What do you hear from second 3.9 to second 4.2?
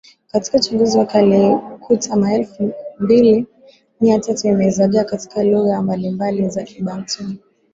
Mia